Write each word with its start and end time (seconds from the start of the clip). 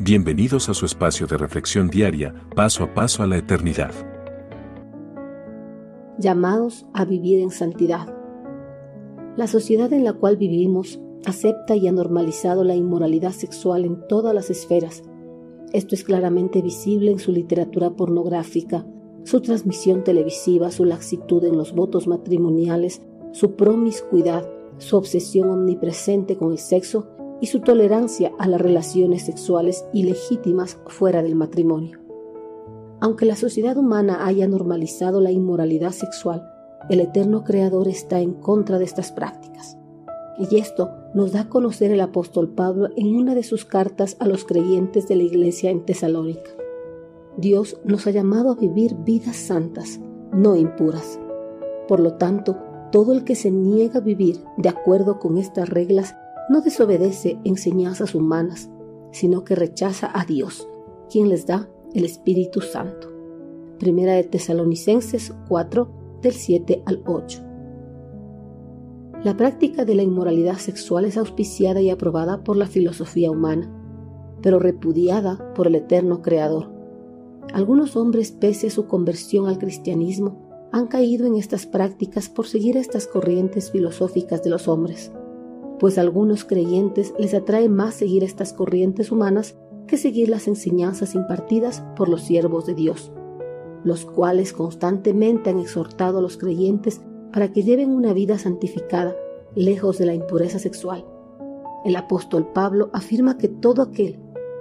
Bienvenidos 0.00 0.68
a 0.68 0.74
su 0.74 0.86
espacio 0.86 1.28
de 1.28 1.36
reflexión 1.36 1.88
diaria, 1.88 2.34
paso 2.56 2.82
a 2.82 2.92
paso 2.92 3.22
a 3.22 3.28
la 3.28 3.36
eternidad. 3.36 3.92
Llamados 6.18 6.84
a 6.92 7.04
vivir 7.04 7.38
en 7.38 7.52
santidad. 7.52 8.12
La 9.36 9.46
sociedad 9.46 9.92
en 9.92 10.02
la 10.02 10.12
cual 10.12 10.36
vivimos 10.36 10.98
acepta 11.24 11.76
y 11.76 11.86
ha 11.86 11.92
normalizado 11.92 12.64
la 12.64 12.74
inmoralidad 12.74 13.30
sexual 13.30 13.84
en 13.84 14.04
todas 14.08 14.34
las 14.34 14.50
esferas. 14.50 15.04
Esto 15.72 15.94
es 15.94 16.02
claramente 16.02 16.60
visible 16.60 17.12
en 17.12 17.20
su 17.20 17.30
literatura 17.30 17.90
pornográfica, 17.90 18.84
su 19.22 19.42
transmisión 19.42 20.02
televisiva, 20.02 20.72
su 20.72 20.84
laxitud 20.84 21.44
en 21.44 21.56
los 21.56 21.72
votos 21.72 22.08
matrimoniales, 22.08 23.00
su 23.30 23.54
promiscuidad, 23.54 24.44
su 24.78 24.96
obsesión 24.96 25.50
omnipresente 25.50 26.36
con 26.36 26.50
el 26.50 26.58
sexo 26.58 27.13
y 27.44 27.46
su 27.46 27.60
tolerancia 27.60 28.32
a 28.38 28.48
las 28.48 28.58
relaciones 28.58 29.24
sexuales 29.24 29.84
ilegítimas 29.92 30.78
fuera 30.86 31.22
del 31.22 31.34
matrimonio. 31.34 31.98
Aunque 33.00 33.26
la 33.26 33.36
sociedad 33.36 33.76
humana 33.76 34.24
haya 34.24 34.48
normalizado 34.48 35.20
la 35.20 35.30
inmoralidad 35.30 35.90
sexual, 35.90 36.42
el 36.88 37.00
eterno 37.00 37.44
Creador 37.44 37.86
está 37.86 38.20
en 38.20 38.32
contra 38.32 38.78
de 38.78 38.86
estas 38.86 39.12
prácticas. 39.12 39.76
Y 40.38 40.56
esto 40.56 40.88
nos 41.12 41.32
da 41.32 41.42
a 41.42 41.48
conocer 41.50 41.90
el 41.90 42.00
apóstol 42.00 42.48
Pablo 42.48 42.88
en 42.96 43.14
una 43.14 43.34
de 43.34 43.42
sus 43.42 43.66
cartas 43.66 44.16
a 44.20 44.26
los 44.26 44.46
creyentes 44.46 45.06
de 45.06 45.16
la 45.16 45.24
iglesia 45.24 45.68
en 45.68 45.84
Tesalónica. 45.84 46.50
Dios 47.36 47.78
nos 47.84 48.06
ha 48.06 48.10
llamado 48.10 48.52
a 48.52 48.54
vivir 48.54 48.94
vidas 49.04 49.36
santas, 49.36 50.00
no 50.32 50.56
impuras. 50.56 51.20
Por 51.88 52.00
lo 52.00 52.14
tanto, 52.14 52.56
todo 52.90 53.12
el 53.12 53.22
que 53.24 53.34
se 53.34 53.50
niega 53.50 53.98
a 53.98 54.02
vivir 54.02 54.40
de 54.56 54.70
acuerdo 54.70 55.18
con 55.18 55.36
estas 55.36 55.68
reglas 55.68 56.16
no 56.48 56.60
desobedece 56.60 57.38
enseñanzas 57.44 58.14
humanas, 58.14 58.70
sino 59.12 59.44
que 59.44 59.54
rechaza 59.54 60.10
a 60.12 60.24
Dios, 60.24 60.68
quien 61.10 61.28
les 61.28 61.46
da 61.46 61.68
el 61.94 62.04
Espíritu 62.04 62.60
Santo. 62.60 63.08
Primera 63.78 64.14
de 64.14 64.24
Tesalonicenses 64.24 65.34
4, 65.48 65.90
del 66.20 66.32
7 66.32 66.82
al 66.86 67.02
8. 67.06 67.40
La 69.22 69.36
práctica 69.36 69.84
de 69.84 69.94
la 69.94 70.02
inmoralidad 70.02 70.56
sexual 70.56 71.06
es 71.06 71.16
auspiciada 71.16 71.80
y 71.80 71.88
aprobada 71.88 72.44
por 72.44 72.56
la 72.56 72.66
filosofía 72.66 73.30
humana, 73.30 73.72
pero 74.42 74.58
repudiada 74.58 75.54
por 75.54 75.66
el 75.66 75.76
eterno 75.76 76.20
Creador. 76.20 76.70
Algunos 77.54 77.96
hombres, 77.96 78.32
pese 78.32 78.66
a 78.66 78.70
su 78.70 78.86
conversión 78.86 79.48
al 79.48 79.58
cristianismo, 79.58 80.68
han 80.72 80.88
caído 80.88 81.26
en 81.26 81.36
estas 81.36 81.66
prácticas 81.66 82.28
por 82.28 82.46
seguir 82.46 82.76
estas 82.76 83.06
corrientes 83.06 83.70
filosóficas 83.70 84.42
de 84.42 84.50
los 84.50 84.68
hombres 84.68 85.12
pues 85.84 85.98
a 85.98 86.00
algunos 86.00 86.46
creyentes 86.46 87.12
les 87.18 87.34
atrae 87.34 87.68
más 87.68 87.92
seguir 87.92 88.24
estas 88.24 88.54
corrientes 88.54 89.12
humanas 89.12 89.54
que 89.86 89.98
seguir 89.98 90.30
las 90.30 90.48
enseñanzas 90.48 91.14
impartidas 91.14 91.84
por 91.94 92.08
los 92.08 92.22
siervos 92.22 92.64
de 92.64 92.74
Dios, 92.74 93.12
los 93.84 94.06
cuales 94.06 94.54
constantemente 94.54 95.50
han 95.50 95.58
exhortado 95.58 96.20
a 96.20 96.22
los 96.22 96.38
creyentes 96.38 97.02
para 97.34 97.52
que 97.52 97.64
lleven 97.64 97.90
una 97.90 98.14
vida 98.14 98.38
santificada, 98.38 99.14
lejos 99.54 99.98
de 99.98 100.06
la 100.06 100.14
impureza 100.14 100.58
sexual. 100.58 101.04
El 101.84 101.96
apóstol 101.96 102.46
Pablo 102.54 102.88
afirma 102.94 103.36
que 103.36 103.48
todo 103.48 103.82
aquel 103.82 104.18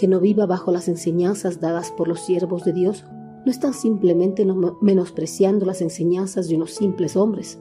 que 0.00 0.08
no 0.08 0.18
viva 0.18 0.46
bajo 0.46 0.72
las 0.72 0.88
enseñanzas 0.88 1.60
dadas 1.60 1.92
por 1.92 2.08
los 2.08 2.22
siervos 2.22 2.64
de 2.64 2.72
Dios 2.72 3.04
no 3.44 3.52
está 3.52 3.72
simplemente 3.72 4.44
menospreciando 4.80 5.64
las 5.64 5.80
enseñanzas 5.80 6.48
de 6.48 6.56
unos 6.56 6.72
simples 6.72 7.14
hombres, 7.14 7.60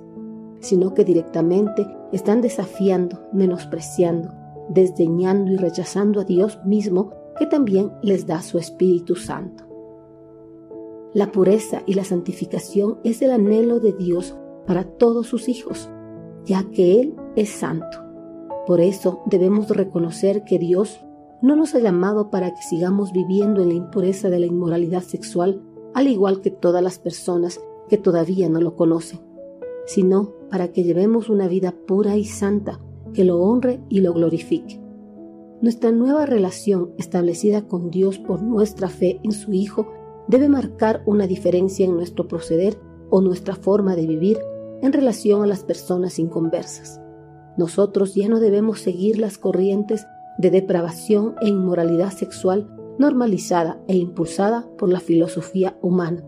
sino 0.63 0.93
que 0.93 1.03
directamente 1.03 1.85
están 2.13 2.41
desafiando, 2.41 3.19
menospreciando, 3.33 4.33
desdeñando 4.69 5.51
y 5.51 5.57
rechazando 5.57 6.21
a 6.21 6.23
Dios 6.23 6.59
mismo 6.65 7.11
que 7.37 7.45
también 7.45 7.91
les 8.01 8.25
da 8.25 8.41
su 8.41 8.57
Espíritu 8.57 9.15
Santo. 9.15 9.65
La 11.13 11.31
pureza 11.31 11.83
y 11.85 11.95
la 11.95 12.05
santificación 12.05 12.99
es 13.03 13.21
el 13.21 13.31
anhelo 13.31 13.79
de 13.79 13.91
Dios 13.91 14.37
para 14.65 14.85
todos 14.85 15.27
sus 15.27 15.49
hijos, 15.49 15.89
ya 16.45 16.63
que 16.71 17.01
Él 17.01 17.15
es 17.35 17.49
santo. 17.49 17.99
Por 18.65 18.79
eso 18.79 19.21
debemos 19.25 19.69
reconocer 19.69 20.45
que 20.45 20.59
Dios 20.59 21.01
no 21.41 21.57
nos 21.57 21.75
ha 21.75 21.79
llamado 21.79 22.29
para 22.29 22.51
que 22.51 22.61
sigamos 22.61 23.11
viviendo 23.11 23.61
en 23.61 23.67
la 23.67 23.75
impureza 23.75 24.29
de 24.29 24.39
la 24.39 24.45
inmoralidad 24.45 25.01
sexual, 25.01 25.61
al 25.93 26.07
igual 26.07 26.39
que 26.39 26.51
todas 26.51 26.81
las 26.81 26.99
personas 26.99 27.59
que 27.89 27.97
todavía 27.97 28.47
no 28.47 28.61
lo 28.61 28.77
conocen 28.77 29.32
sino 29.85 30.33
para 30.49 30.71
que 30.71 30.83
llevemos 30.83 31.29
una 31.29 31.47
vida 31.47 31.73
pura 31.85 32.15
y 32.15 32.25
santa 32.25 32.79
que 33.13 33.23
lo 33.23 33.39
honre 33.41 33.81
y 33.89 34.01
lo 34.01 34.13
glorifique. 34.13 34.81
Nuestra 35.61 35.91
nueva 35.91 36.25
relación 36.25 36.91
establecida 36.97 37.67
con 37.67 37.89
Dios 37.89 38.19
por 38.19 38.41
nuestra 38.41 38.89
fe 38.89 39.19
en 39.23 39.31
su 39.31 39.53
Hijo 39.53 39.87
debe 40.27 40.49
marcar 40.49 41.03
una 41.05 41.27
diferencia 41.27 41.85
en 41.85 41.95
nuestro 41.95 42.27
proceder 42.27 42.77
o 43.09 43.21
nuestra 43.21 43.55
forma 43.55 43.95
de 43.95 44.07
vivir 44.07 44.39
en 44.81 44.91
relación 44.91 45.43
a 45.43 45.47
las 45.47 45.63
personas 45.63 46.19
inconversas. 46.19 46.99
Nosotros 47.57 48.15
ya 48.15 48.27
no 48.27 48.39
debemos 48.39 48.81
seguir 48.81 49.19
las 49.19 49.37
corrientes 49.37 50.05
de 50.37 50.49
depravación 50.49 51.35
e 51.41 51.47
inmoralidad 51.47 52.11
sexual 52.11 52.69
normalizada 52.97 53.81
e 53.87 53.95
impulsada 53.95 54.67
por 54.77 54.89
la 54.89 54.99
filosofía 54.99 55.77
humana, 55.81 56.23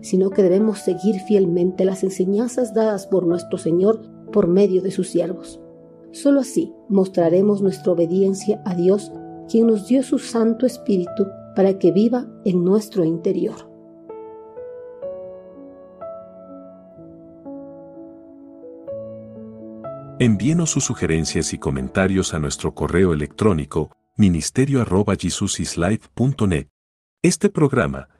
sino 0.00 0.30
que 0.30 0.42
debemos 0.42 0.80
seguir 0.80 1.20
fielmente 1.20 1.84
las 1.84 2.02
enseñanzas 2.02 2.74
dadas 2.74 3.06
por 3.06 3.26
nuestro 3.26 3.58
Señor 3.58 4.02
por 4.32 4.46
medio 4.46 4.82
de 4.82 4.90
sus 4.90 5.08
siervos. 5.08 5.60
Solo 6.12 6.40
así 6.40 6.72
mostraremos 6.88 7.62
nuestra 7.62 7.92
obediencia 7.92 8.62
a 8.64 8.74
Dios, 8.74 9.12
quien 9.48 9.66
nos 9.66 9.86
dio 9.86 10.02
su 10.02 10.18
Santo 10.18 10.66
Espíritu 10.66 11.26
para 11.54 11.78
que 11.78 11.92
viva 11.92 12.26
en 12.44 12.64
nuestro 12.64 13.04
interior. 13.04 13.68
Envíenos 20.20 20.70
sus 20.70 20.82
sugerencias 20.82 21.52
y 21.52 21.58
comentarios 21.58 22.34
a 22.34 22.40
nuestro 22.40 22.74
correo 22.74 23.12
electrónico 23.12 23.96
ministerio.jesusislife.net. 24.16 26.66
Este 27.22 27.50
programa 27.50 28.08